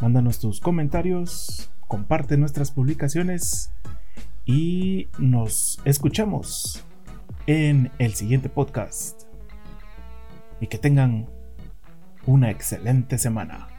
Mándanos 0.00 0.38
tus 0.38 0.60
comentarios, 0.60 1.70
comparte 1.86 2.36
nuestras 2.36 2.70
publicaciones 2.70 3.70
y 4.44 5.08
nos 5.18 5.80
escuchamos 5.84 6.84
en 7.46 7.90
el 7.98 8.14
siguiente 8.14 8.48
podcast. 8.48 9.22
Y 10.60 10.66
que 10.66 10.78
tengan 10.78 11.26
una 12.26 12.50
excelente 12.50 13.18
semana. 13.18 13.71